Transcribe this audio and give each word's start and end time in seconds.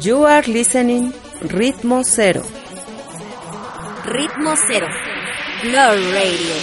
You 0.00 0.22
are 0.22 0.42
listening 0.42 1.10
Ritmo 1.42 2.04
Cero. 2.04 2.42
Ritmo 4.06 4.54
Cero. 4.54 4.86
Glory 5.62 6.12
Radio. 6.12 6.54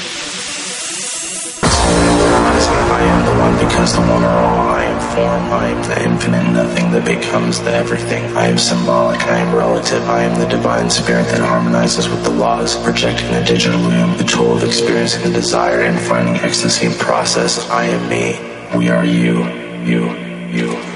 I 2.96 3.02
am 3.02 3.26
the 3.26 3.36
one 3.42 3.68
because 3.68 3.94
the 3.94 4.00
one 4.00 4.24
are 4.24 4.40
all. 4.40 4.70
I 4.70 4.84
am 4.86 5.00
form. 5.14 5.52
I 5.52 5.68
am 5.68 5.84
the 5.84 6.04
infinite 6.06 6.50
nothing 6.54 6.92
that 6.92 7.04
becomes 7.04 7.60
the 7.60 7.72
everything. 7.72 8.24
I 8.38 8.48
am 8.48 8.58
symbolic. 8.58 9.20
I 9.24 9.40
am 9.40 9.54
relative. 9.54 10.08
I 10.08 10.24
am 10.24 10.40
the 10.40 10.48
divine 10.48 10.90
spirit 10.90 11.26
that 11.26 11.42
harmonizes 11.42 12.08
with 12.08 12.24
the 12.24 12.30
laws, 12.30 12.82
projecting 12.84 13.34
the 13.34 13.44
digital 13.44 13.82
loom, 13.82 14.18
the 14.18 14.24
tool 14.24 14.56
of 14.56 14.64
experiencing 14.64 15.24
the 15.24 15.32
desire 15.38 15.82
and 15.82 16.00
finding 16.00 16.38
ecstasy 16.38 16.86
in 16.86 16.94
process. 16.94 17.70
I 17.70 17.84
am 17.86 18.08
me. 18.08 18.40
We 18.78 18.88
are 18.88 19.04
you. 19.04 19.44
You. 19.84 20.16
You. 20.48 20.95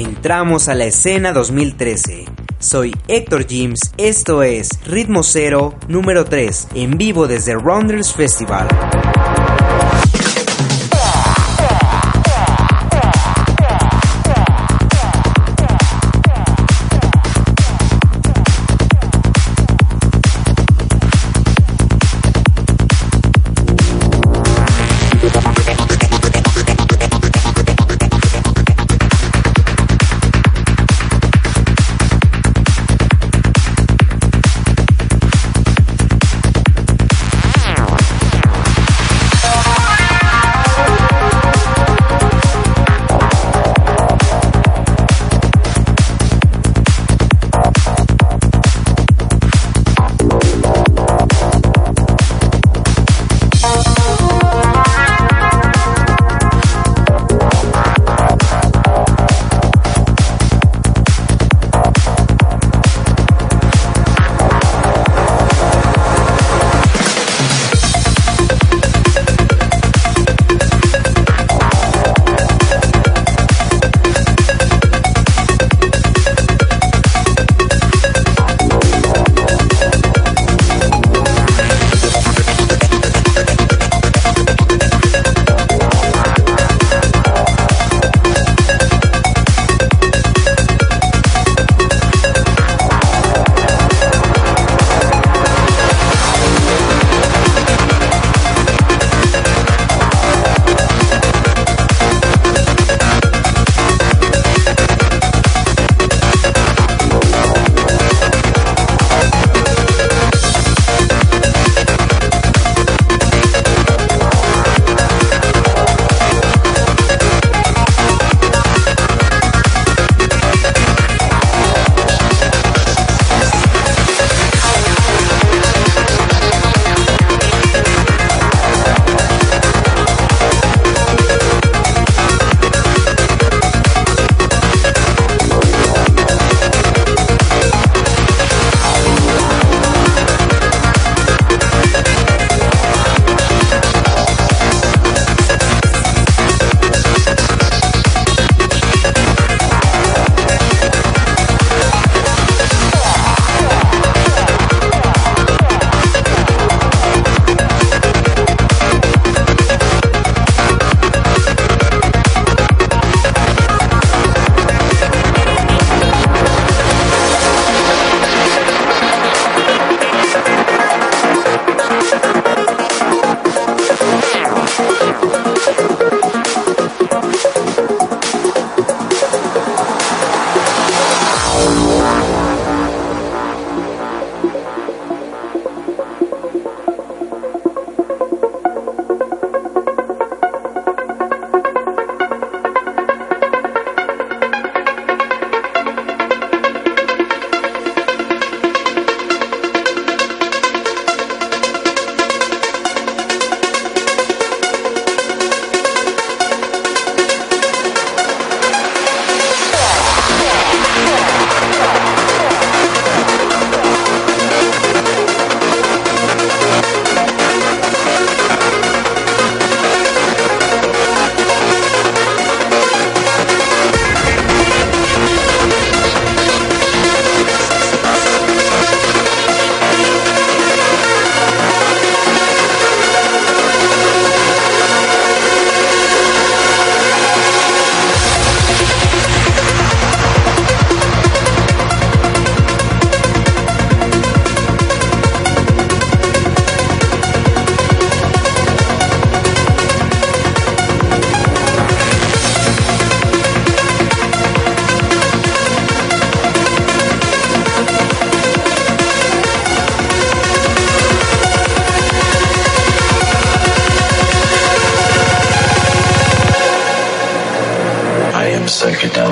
Entramos 0.00 0.70
a 0.70 0.74
la 0.74 0.86
escena 0.86 1.30
2013. 1.30 2.24
Soy 2.58 2.96
Héctor 3.06 3.44
James, 3.46 3.92
esto 3.98 4.42
es 4.42 4.70
Ritmo 4.86 5.22
Cero 5.22 5.74
número 5.88 6.24
3, 6.24 6.68
en 6.74 6.96
vivo 6.96 7.28
desde 7.28 7.52
Rounders 7.52 8.14
Festival. 8.14 8.66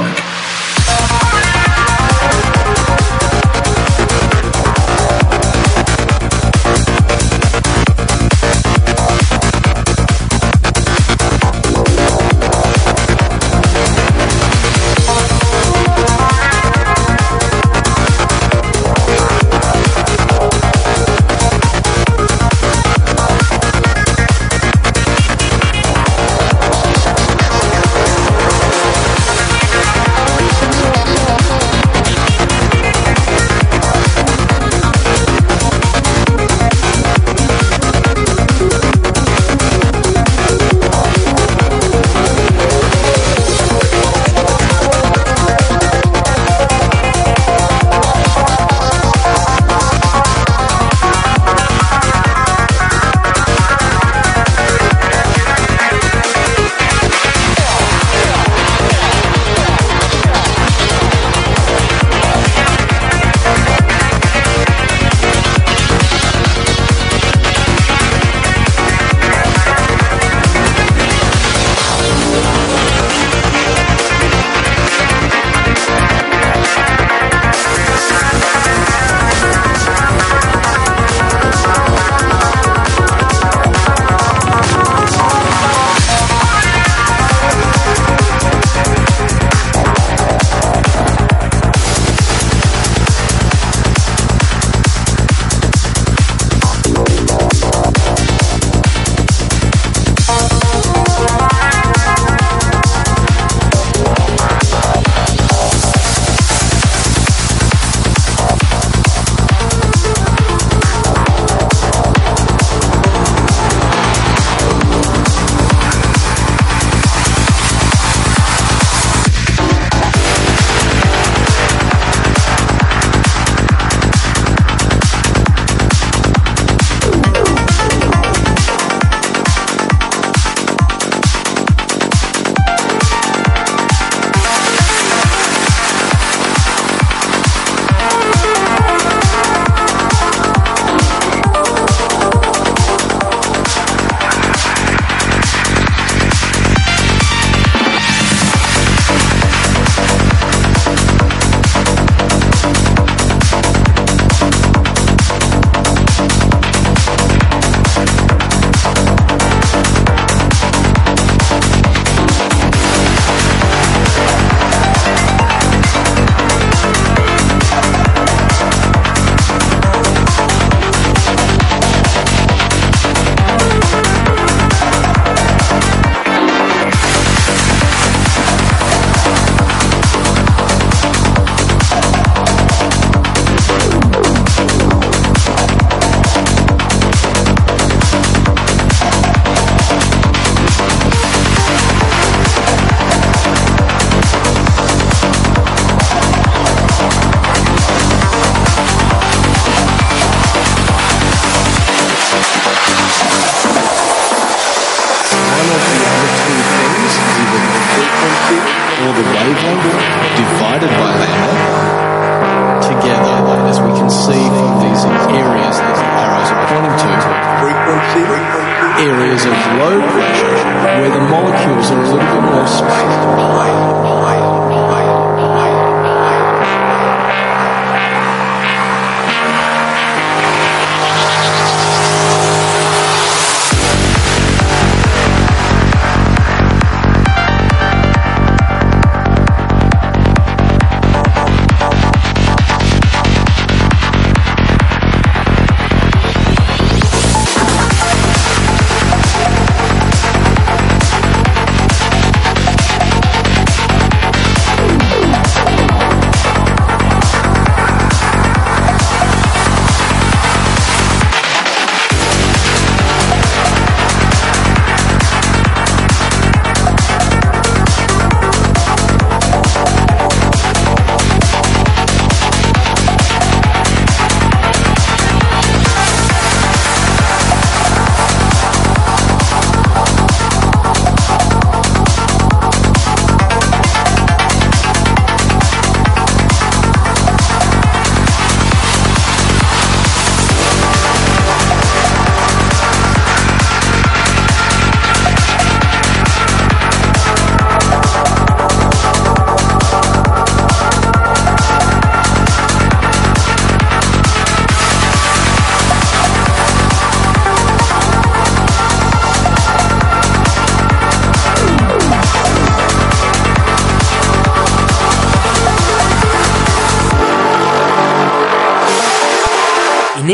Network. 0.08 0.57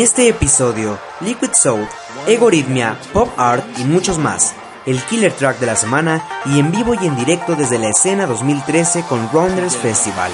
Este 0.04 0.28
episodio, 0.28 0.98
Liquid 1.22 1.52
Soul, 1.54 1.88
Egoritmia, 2.26 2.98
Pop 3.14 3.30
Art 3.38 3.64
y 3.78 3.84
muchos 3.84 4.18
más. 4.18 4.54
El 4.84 5.02
killer 5.04 5.32
track 5.32 5.58
de 5.60 5.66
la 5.66 5.76
semana 5.76 6.22
y 6.44 6.58
en 6.58 6.70
vivo 6.70 6.92
y 6.92 7.06
en 7.06 7.16
directo 7.16 7.56
desde 7.56 7.78
la 7.78 7.88
escena 7.88 8.26
2013 8.26 9.04
con 9.04 9.30
Rounders 9.32 9.78
Festival. 9.78 10.30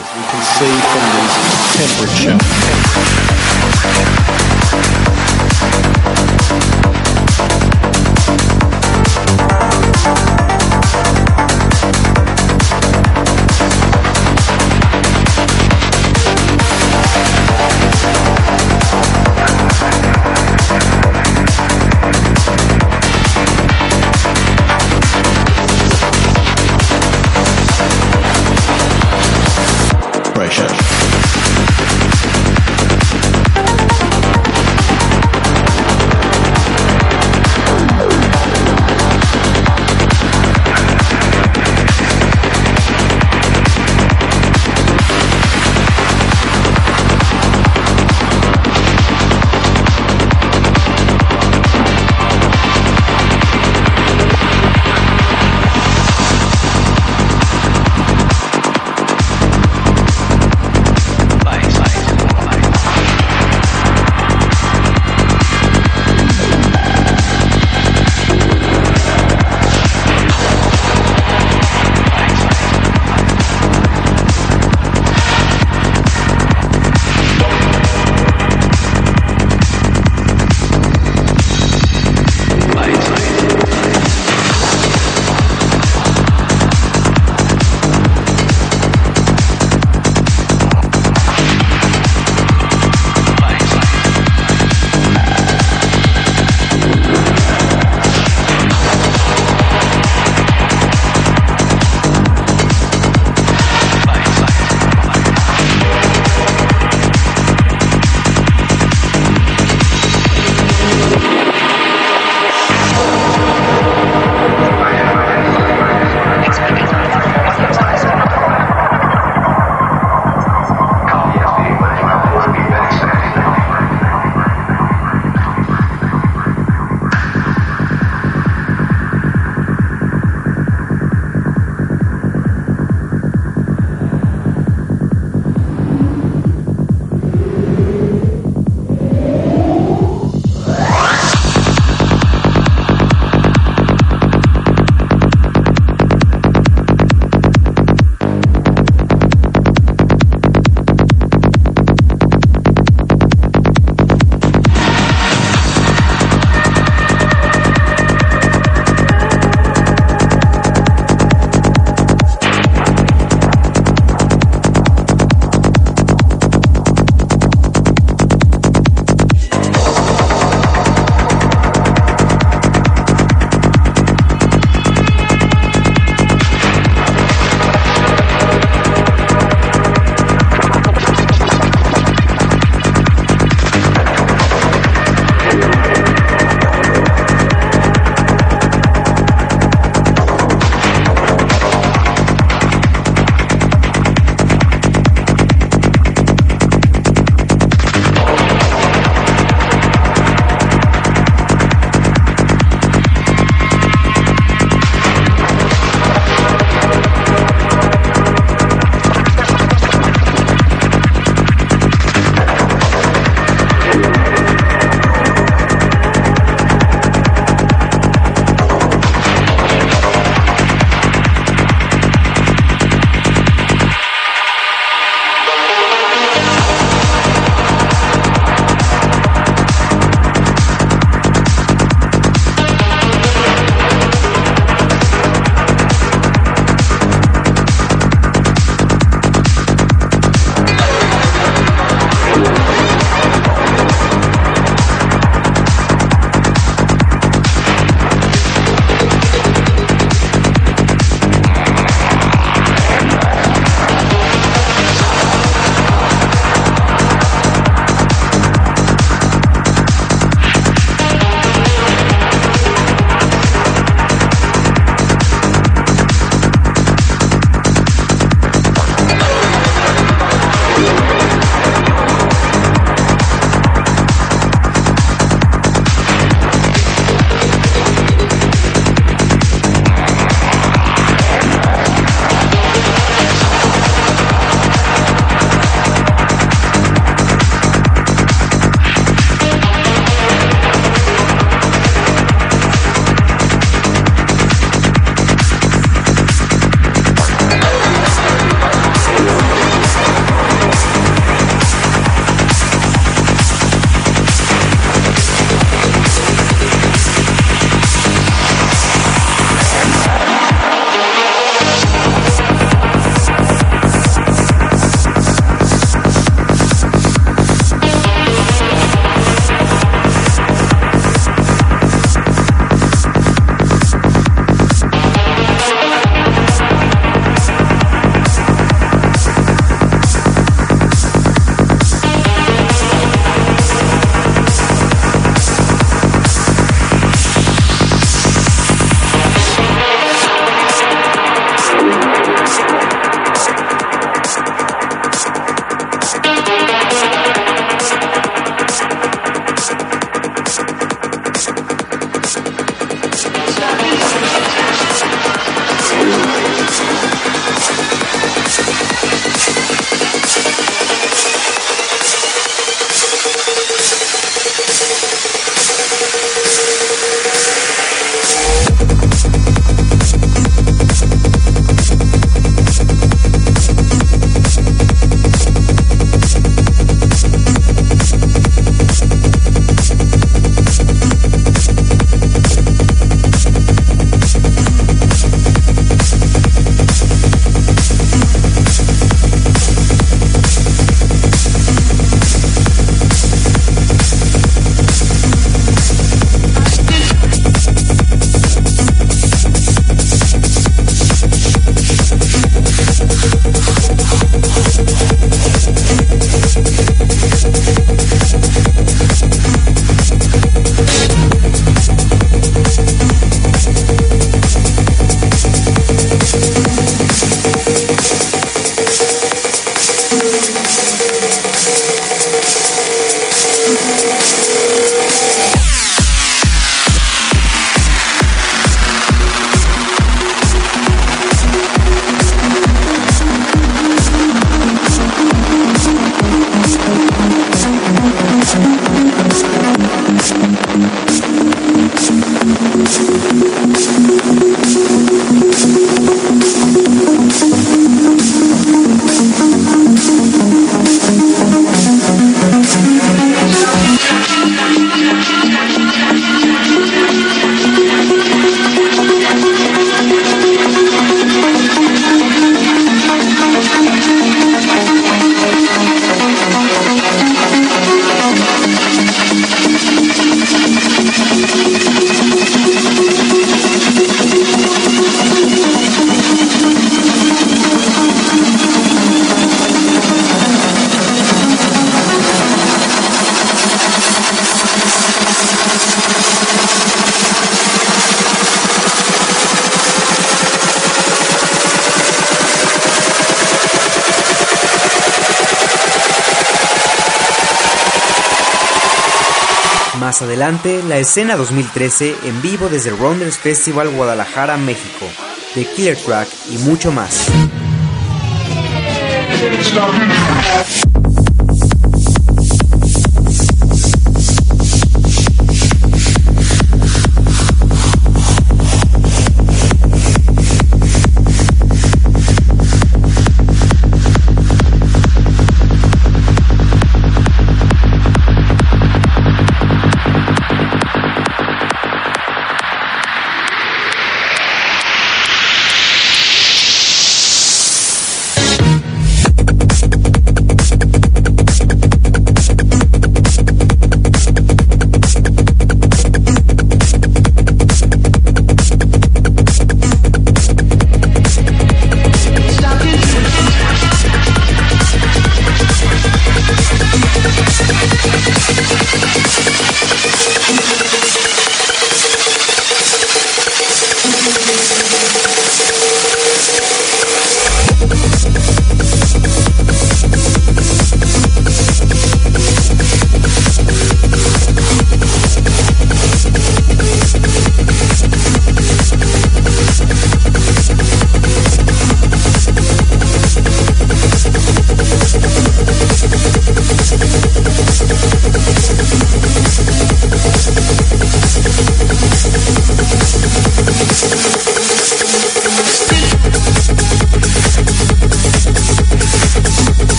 La 500.40 500.96
escena 500.96 501.36
2013 501.36 502.16
en 502.24 502.40
vivo 502.40 502.70
desde 502.70 502.88
Rounders 502.88 503.36
Festival 503.36 503.90
Guadalajara, 503.90 504.56
México, 504.56 505.06
The 505.52 505.66
Killer 505.66 505.98
Track 505.98 506.28
y 506.50 506.56
mucho 506.56 506.90
más. 506.90 507.28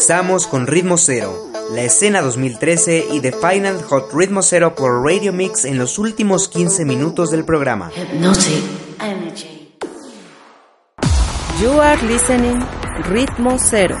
Regresamos 0.00 0.46
con 0.46 0.66
Ritmo 0.66 0.96
Cero, 0.96 1.50
la 1.74 1.82
escena 1.82 2.22
2013 2.22 3.08
y 3.12 3.20
The 3.20 3.32
Final 3.32 3.82
Hot 3.82 4.10
Ritmo 4.14 4.40
Cero 4.40 4.74
por 4.74 5.04
Radio 5.04 5.30
Mix 5.30 5.66
en 5.66 5.76
los 5.76 5.98
últimos 5.98 6.48
15 6.48 6.86
minutos 6.86 7.30
del 7.30 7.44
programa. 7.44 7.90
You 11.60 11.78
are 11.82 12.00
listening 12.08 12.60
Ritmo 13.10 13.58
Cero. 13.58 13.98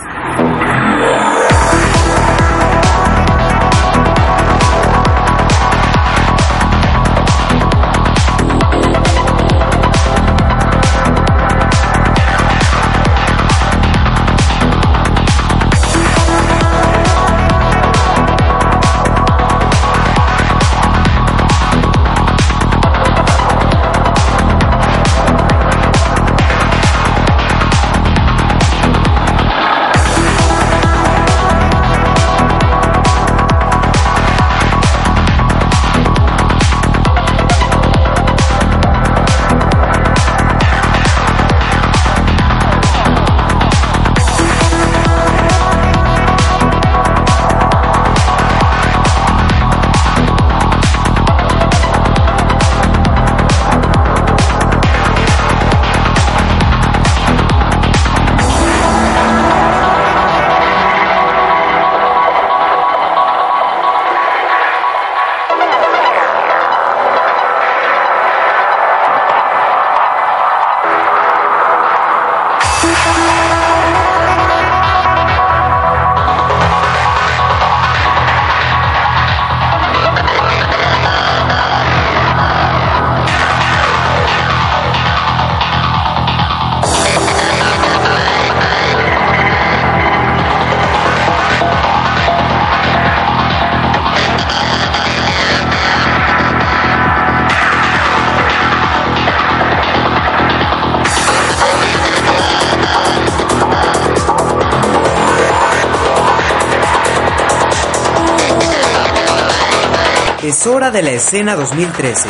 Es 110.50 110.66
hora 110.66 110.90
de 110.90 111.00
la 111.00 111.12
escena 111.12 111.54
2013. 111.54 112.28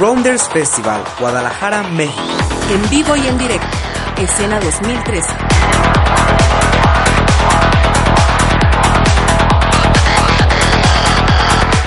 Rounders 0.00 0.48
Festival, 0.48 1.00
Guadalajara, 1.20 1.84
México. 1.84 2.20
En 2.68 2.90
vivo 2.90 3.14
y 3.14 3.24
en 3.28 3.38
directo. 3.38 3.76
Escena 4.18 4.58
2013. 4.58 5.28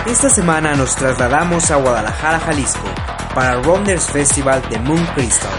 Esta 0.05 0.29
semana 0.29 0.75
nos 0.75 0.95
trasladamos 0.95 1.69
a 1.69 1.75
Guadalajara, 1.75 2.39
Jalisco, 2.39 2.87
para 3.33 3.61
Rounders 3.61 4.05
Festival 4.05 4.61
de 4.69 4.79
Moon 4.79 5.05
Crystal. 5.07 5.51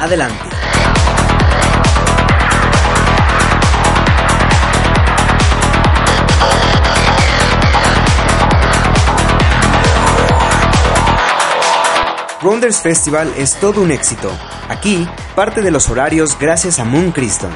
Adelante. 0.00 0.53
Rounders 12.44 12.82
Festival 12.82 13.32
es 13.38 13.54
todo 13.54 13.80
un 13.80 13.90
éxito. 13.90 14.30
Aquí, 14.68 15.08
parte 15.34 15.62
de 15.62 15.70
los 15.70 15.88
horarios 15.88 16.36
gracias 16.38 16.78
a 16.78 16.84
Moon 16.84 17.10
Crystal. 17.10 17.50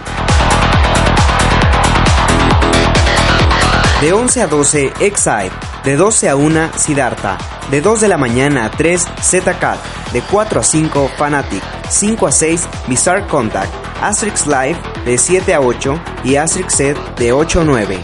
De 4.00 4.14
11 4.14 4.40
a 4.40 4.46
12, 4.46 4.92
Exide. 5.00 5.50
De 5.84 5.96
12 5.96 6.30
a 6.30 6.36
1, 6.36 6.70
Siddhartha. 6.74 7.36
De 7.70 7.82
2 7.82 8.00
de 8.00 8.08
la 8.08 8.16
mañana 8.16 8.64
a 8.64 8.70
3, 8.70 9.06
ZCat. 9.20 9.78
De 10.14 10.22
4 10.22 10.60
a 10.60 10.62
5, 10.62 11.10
Fanatic. 11.18 11.62
5 11.90 12.26
a 12.26 12.32
6, 12.32 12.68
Bizarre 12.86 13.26
Contact. 13.26 13.70
Asterix 14.00 14.46
Live 14.46 14.78
de 15.04 15.18
7 15.18 15.52
a 15.52 15.60
8 15.60 16.00
y 16.24 16.36
Asterix 16.36 16.74
Set 16.74 16.96
de 17.16 17.32
8 17.32 17.60
a 17.60 17.64
9. 17.64 17.98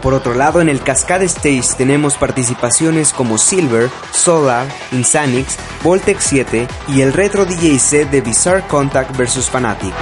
Por 0.00 0.14
otro 0.14 0.32
lado, 0.34 0.62
en 0.62 0.70
el 0.70 0.80
Cascade 0.80 1.26
Stage 1.26 1.76
tenemos 1.76 2.14
participaciones 2.14 3.12
como 3.12 3.36
Silver, 3.36 3.90
Solar, 4.12 4.66
Insanix, 4.92 5.58
Voltex 5.82 6.24
7 6.24 6.68
y 6.88 7.00
el 7.00 7.12
retro 7.12 7.46
DJ 7.46 8.04
de 8.04 8.20
Bizarre 8.20 8.66
Contact 8.66 9.16
vs 9.16 9.48
Fanatic. 9.48 9.94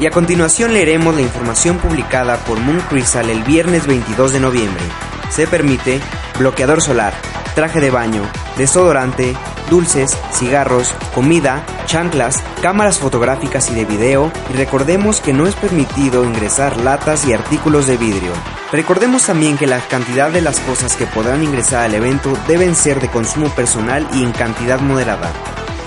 Y 0.00 0.06
a 0.06 0.10
continuación 0.10 0.72
leeremos 0.72 1.14
la 1.14 1.20
información 1.20 1.78
publicada 1.78 2.36
por 2.38 2.58
Moon 2.58 2.80
Crystal 2.88 3.30
el 3.30 3.42
viernes 3.44 3.86
22 3.86 4.32
de 4.32 4.40
noviembre. 4.40 4.82
Se 5.30 5.46
permite 5.46 6.00
bloqueador 6.38 6.82
solar, 6.82 7.14
traje 7.54 7.80
de 7.80 7.90
baño, 7.90 8.22
desodorante, 8.58 9.36
dulces, 9.70 10.18
cigarros, 10.32 10.92
comida, 11.14 11.64
chanclas, 11.86 12.42
cámaras 12.60 12.98
fotográficas 12.98 13.70
y 13.70 13.74
de 13.74 13.84
video 13.84 14.32
y 14.52 14.56
recordemos 14.56 15.20
que 15.20 15.32
no 15.32 15.46
es 15.46 15.54
permitido 15.54 16.24
ingresar 16.24 16.76
latas 16.78 17.26
y 17.26 17.32
artículos 17.32 17.86
de 17.86 17.96
vidrio. 17.96 18.32
Recordemos 18.72 19.24
también 19.24 19.56
que 19.56 19.66
la 19.66 19.80
cantidad 19.80 20.30
de 20.30 20.40
las 20.40 20.58
cosas 20.60 20.96
que 20.96 21.06
podrán 21.06 21.42
ingresar 21.42 21.84
al 21.84 21.94
evento 21.94 22.36
deben 22.48 22.74
ser 22.74 23.00
de 23.00 23.08
consumo 23.08 23.48
personal 23.50 24.06
y 24.12 24.22
en 24.22 24.32
cantidad 24.32 24.80
moderada. 24.80 25.32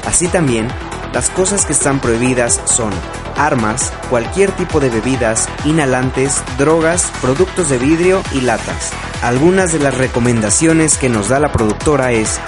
Así 0.06 0.28
también, 0.28 0.70
las 1.14 1.30
cosas 1.30 1.66
que 1.66 1.74
están 1.74 2.00
prohibidas 2.00 2.62
son 2.66 2.92
armas, 3.36 3.92
cualquier 4.10 4.52
tipo 4.52 4.80
de 4.80 4.90
bebidas, 4.90 5.50
inhalantes, 5.66 6.42
drogas, 6.58 7.12
productos 7.22 7.70
de 7.70 7.78
vidrio 7.78 8.22
y 8.34 8.42
latas. 8.42 8.92
Algunas 9.22 9.74
de 9.74 9.80
las 9.80 9.98
recomendaciones 9.98 10.98
que 10.98 11.10
nos 11.10 11.30
da 11.30 11.40
la 11.40 11.52
productora 11.52 12.12
es 12.12 12.40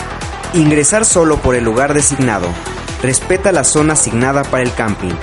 ingresar 0.53 1.05
solo 1.05 1.37
por 1.37 1.55
el 1.55 1.63
lugar 1.63 1.93
designado, 1.93 2.47
respeta 3.01 3.51
la 3.51 3.63
zona 3.63 3.93
asignada 3.93 4.43
para 4.43 4.63
el 4.63 4.73
camping, 4.73 5.13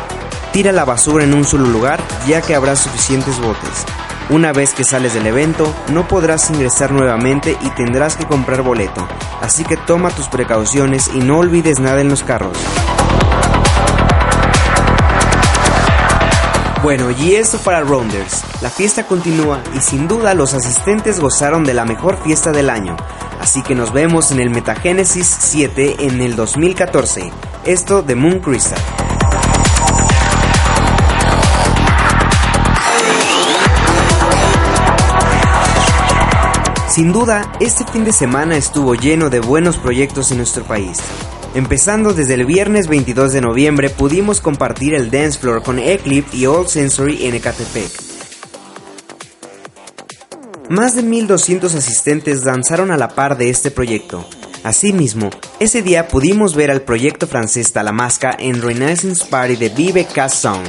tira 0.52 0.72
la 0.72 0.84
basura 0.84 1.24
en 1.24 1.34
un 1.34 1.44
solo 1.44 1.66
lugar 1.66 2.00
ya 2.26 2.42
que 2.42 2.54
habrá 2.54 2.76
suficientes 2.76 3.38
botes. 3.40 3.84
Una 4.28 4.52
vez 4.52 4.74
que 4.74 4.82
sales 4.82 5.14
del 5.14 5.28
evento, 5.28 5.72
no 5.92 6.08
podrás 6.08 6.50
ingresar 6.50 6.90
nuevamente 6.90 7.56
y 7.62 7.70
tendrás 7.70 8.16
que 8.16 8.26
comprar 8.26 8.62
boleto, 8.62 9.06
así 9.40 9.62
que 9.62 9.76
toma 9.76 10.10
tus 10.10 10.26
precauciones 10.26 11.08
y 11.14 11.18
no 11.18 11.38
olvides 11.38 11.78
nada 11.78 12.00
en 12.00 12.08
los 12.08 12.24
carros. 12.24 12.58
Bueno, 16.82 17.12
y 17.12 17.36
eso 17.36 17.58
para 17.58 17.82
Rounders. 17.82 18.42
La 18.62 18.70
fiesta 18.70 19.06
continúa 19.06 19.60
y 19.76 19.80
sin 19.80 20.08
duda 20.08 20.34
los 20.34 20.54
asistentes 20.54 21.20
gozaron 21.20 21.62
de 21.62 21.74
la 21.74 21.84
mejor 21.84 22.20
fiesta 22.20 22.50
del 22.50 22.68
año. 22.68 22.96
Así 23.40 23.62
que 23.62 23.76
nos 23.76 23.92
vemos 23.92 24.32
en 24.32 24.40
el 24.40 24.50
Metagenesis 24.50 25.36
7 25.38 25.96
en 26.00 26.20
el 26.20 26.34
2014. 26.34 27.30
Esto 27.64 28.02
de 28.02 28.16
Moon 28.16 28.40
Crystal. 28.40 28.78
Sin 36.96 37.12
duda, 37.12 37.52
este 37.60 37.84
fin 37.84 38.06
de 38.06 38.12
semana 38.12 38.56
estuvo 38.56 38.94
lleno 38.94 39.28
de 39.28 39.40
buenos 39.40 39.76
proyectos 39.76 40.30
en 40.30 40.38
nuestro 40.38 40.64
país. 40.64 40.96
Empezando 41.54 42.14
desde 42.14 42.32
el 42.32 42.46
viernes 42.46 42.88
22 42.88 43.34
de 43.34 43.42
noviembre 43.42 43.90
pudimos 43.90 44.40
compartir 44.40 44.94
el 44.94 45.10
dance 45.10 45.38
floor 45.38 45.62
con 45.62 45.78
Eclipse 45.78 46.34
y 46.34 46.46
All 46.46 46.66
Sensory 46.66 47.26
en 47.26 47.34
Ecatepec. 47.34 47.90
Más 50.70 50.94
de 50.94 51.02
1200 51.02 51.74
asistentes 51.74 52.44
danzaron 52.44 52.90
a 52.90 52.96
la 52.96 53.08
par 53.08 53.36
de 53.36 53.50
este 53.50 53.70
proyecto. 53.70 54.26
Asimismo, 54.64 55.28
ese 55.60 55.82
día 55.82 56.08
pudimos 56.08 56.54
ver 56.54 56.70
al 56.70 56.80
proyecto 56.80 57.26
francés 57.26 57.74
Talamasca 57.74 58.34
en 58.38 58.62
Renaissance 58.62 59.22
Party 59.26 59.56
de 59.56 59.68
Vive 59.68 60.06
Cast 60.06 60.36
Song. 60.36 60.64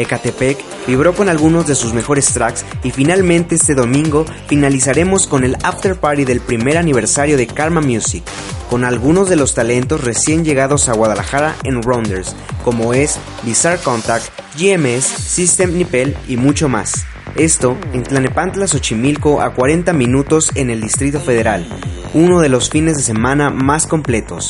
Ecatepec 0.00 0.58
vibró 0.86 1.14
con 1.14 1.28
algunos 1.28 1.66
de 1.66 1.74
sus 1.74 1.92
mejores 1.92 2.32
tracks 2.32 2.64
y 2.82 2.90
finalmente 2.90 3.54
este 3.54 3.74
domingo 3.74 4.24
finalizaremos 4.48 5.26
con 5.26 5.44
el 5.44 5.56
after 5.62 5.96
party 5.96 6.24
del 6.24 6.40
primer 6.40 6.78
aniversario 6.78 7.36
de 7.36 7.46
Karma 7.46 7.80
Music, 7.80 8.24
con 8.68 8.84
algunos 8.84 9.28
de 9.28 9.36
los 9.36 9.54
talentos 9.54 10.02
recién 10.02 10.44
llegados 10.44 10.88
a 10.88 10.94
Guadalajara 10.94 11.54
en 11.64 11.82
Rounders, 11.82 12.34
como 12.64 12.94
es 12.94 13.18
Bizarre 13.42 13.82
Contact, 13.82 14.24
GMS, 14.58 15.04
System 15.04 15.76
Nipel 15.76 16.16
y 16.28 16.36
mucho 16.36 16.68
más. 16.68 17.04
Esto 17.36 17.76
en 17.92 18.02
Tlanepantla, 18.02 18.66
Xochimilco, 18.66 19.40
a 19.40 19.54
40 19.54 19.92
minutos 19.92 20.50
en 20.54 20.70
el 20.70 20.80
Distrito 20.80 21.20
Federal, 21.20 21.66
uno 22.12 22.40
de 22.40 22.48
los 22.48 22.70
fines 22.70 22.96
de 22.96 23.02
semana 23.02 23.50
más 23.50 23.86
completos. 23.86 24.48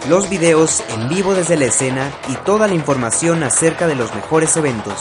los 0.08 0.28
videos 0.28 0.82
en 0.90 1.08
vivo 1.08 1.34
desde 1.34 1.56
la 1.56 1.66
escena 1.66 2.10
y 2.28 2.34
toda 2.44 2.66
la 2.66 2.74
información 2.74 3.44
acerca 3.44 3.86
de 3.86 3.94
los 3.94 4.12
mejores 4.14 4.56
eventos. 4.56 5.00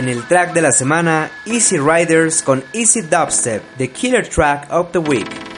En 0.00 0.08
el 0.08 0.26
track 0.26 0.54
de 0.54 0.62
la 0.62 0.72
semana, 0.72 1.30
Easy 1.44 1.76
Riders 1.76 2.40
con 2.40 2.64
Easy 2.72 3.02
Dubstep, 3.02 3.76
The 3.76 3.90
Killer 3.90 4.26
Track 4.26 4.68
of 4.70 4.92
the 4.92 4.98
Week. 4.98 5.49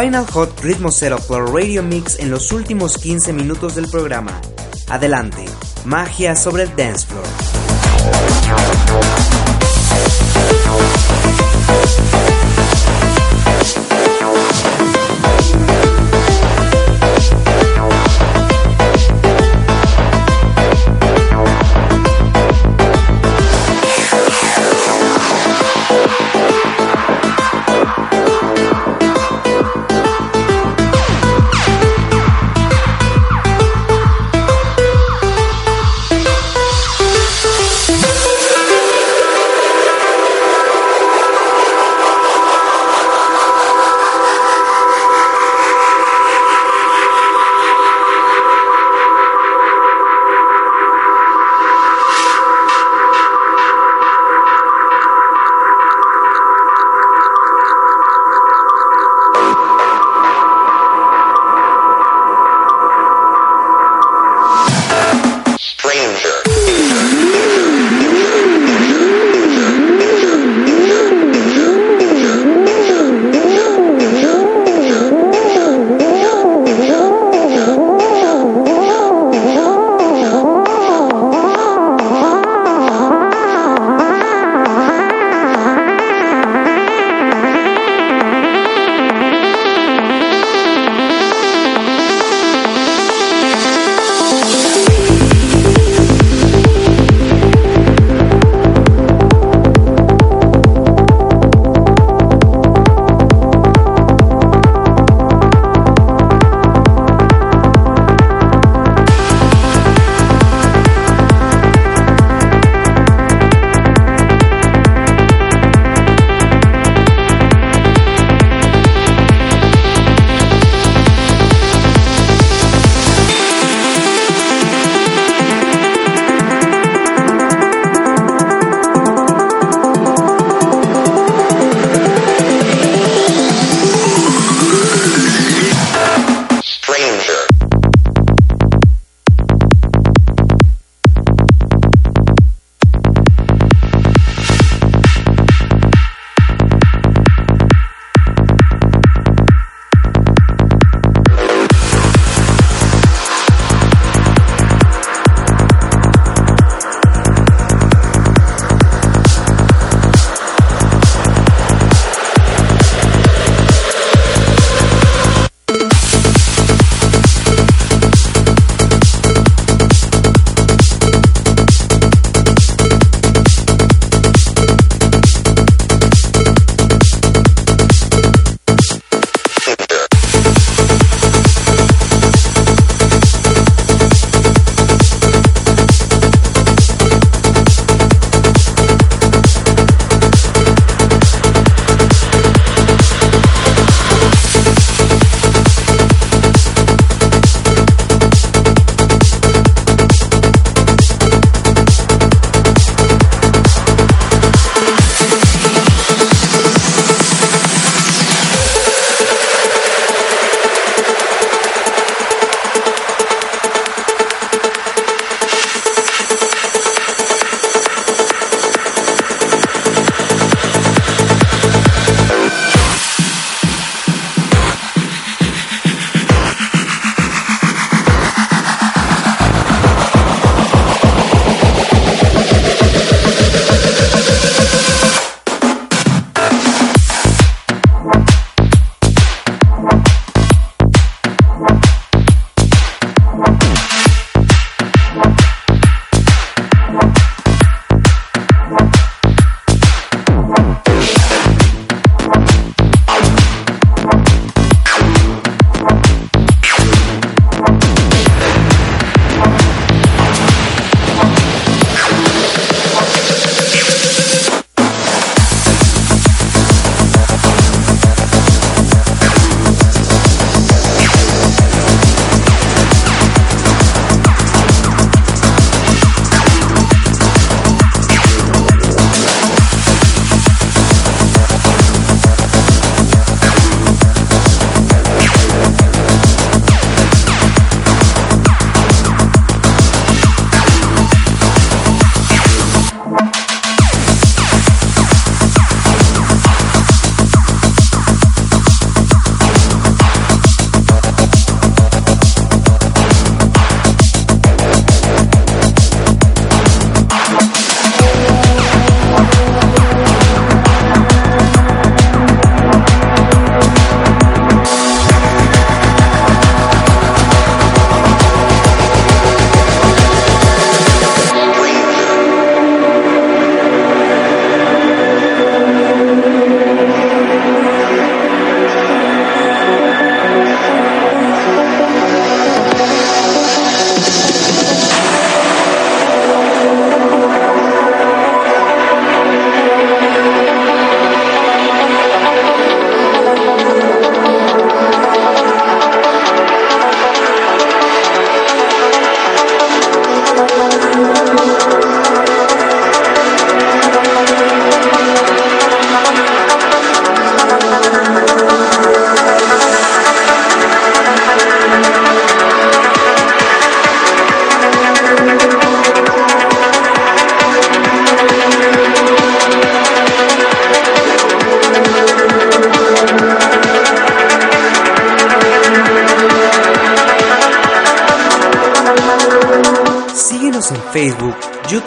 Final 0.00 0.24
Hot 0.32 0.58
Ritmo 0.62 0.90
Setup 0.90 1.20
for 1.20 1.52
Radio 1.52 1.82
Mix 1.82 2.18
en 2.18 2.30
los 2.30 2.52
últimos 2.52 2.96
15 2.96 3.34
minutos 3.34 3.74
del 3.74 3.86
programa. 3.86 4.40
Adelante, 4.88 5.44
magia 5.84 6.34
sobre 6.36 6.62
el 6.62 6.74
dance 6.74 7.06
floor. 7.06 7.26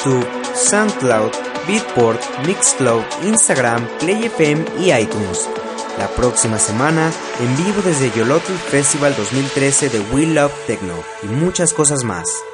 YouTube, 0.03 0.27
SoundCloud, 0.53 1.31
Beatport, 1.67 2.21
Mixcloud, 2.45 3.03
Instagram, 3.23 3.87
PlayFM 3.99 4.65
y 4.79 4.91
iTunes. 4.91 5.49
La 5.97 6.07
próxima 6.07 6.57
semana, 6.59 7.11
en 7.39 7.57
vivo 7.57 7.81
desde 7.83 8.11
Yolotl 8.11 8.53
Festival 8.53 9.15
2013 9.15 9.89
de 9.89 9.99
We 10.11 10.25
Love 10.25 10.53
Techno 10.67 10.95
y 11.23 11.27
muchas 11.27 11.73
cosas 11.73 12.03
más. 12.03 12.52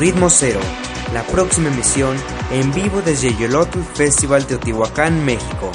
Ritmo 0.00 0.30
Cero, 0.30 0.60
la 1.12 1.22
próxima 1.24 1.68
emisión 1.68 2.16
en 2.50 2.72
vivo 2.72 3.02
desde 3.02 3.36
Yolotl 3.36 3.80
Festival 3.80 4.46
Teotihuacán, 4.46 5.26
México. 5.26 5.70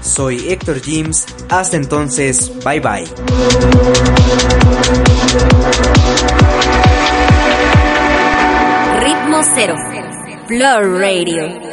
Soy 0.00 0.48
Héctor 0.48 0.80
James, 0.82 1.26
hasta 1.50 1.76
entonces, 1.76 2.50
bye 2.64 2.80
bye. 2.80 3.04
Ritmo 8.98 9.42
Cero, 9.54 9.74
Floor 10.48 10.98
Radio. 10.98 11.65